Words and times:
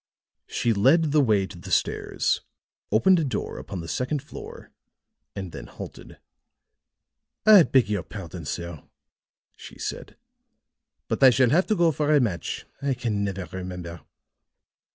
She 0.47 0.73
led 0.73 1.11
the 1.11 1.21
way 1.21 1.45
to 1.45 1.59
the 1.59 1.69
stairs, 1.69 2.41
opened 2.91 3.19
a 3.19 3.23
door 3.23 3.59
upon 3.59 3.81
the 3.81 3.87
second 3.87 4.23
floor 4.23 4.71
and 5.35 5.51
then 5.51 5.67
halted. 5.67 6.17
"I 7.45 7.61
beg 7.61 7.87
your 7.87 8.01
pardon, 8.01 8.45
sir," 8.45 8.81
she 9.55 9.77
said, 9.77 10.17
"but 11.07 11.21
I 11.21 11.29
shall 11.29 11.51
have 11.51 11.67
to 11.67 11.75
go 11.75 11.91
for 11.91 12.11
a 12.15 12.19
match. 12.19 12.65
I 12.81 12.95
can 12.95 13.23
never 13.23 13.45
remember." 13.55 14.01